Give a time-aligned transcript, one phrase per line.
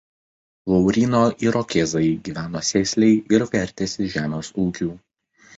[0.71, 4.91] Lauryno irokėzai gyveno sėsliai ir vertėsi žemės ūkiu.